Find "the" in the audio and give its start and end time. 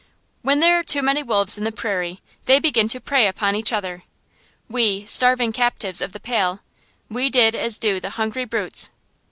1.63-1.71, 6.11-6.19, 7.99-8.09